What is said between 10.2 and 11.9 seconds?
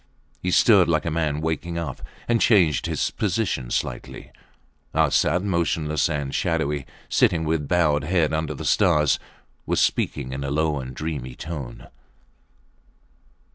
in a low and dreamy tone